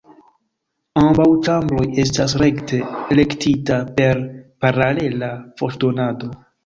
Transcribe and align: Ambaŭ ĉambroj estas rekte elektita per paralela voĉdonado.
Ambaŭ 1.01 1.25
ĉambroj 1.47 1.83
estas 2.03 2.33
rekte 2.43 2.79
elektita 3.17 3.77
per 4.01 4.25
paralela 4.67 5.31
voĉdonado. 5.63 6.33